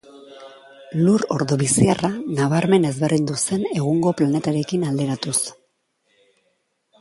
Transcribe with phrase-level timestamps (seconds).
[1.01, 2.09] Lur Ordoviziarra
[2.39, 5.37] nabarmen ezberdin zen egungo planetarekin alderatuz.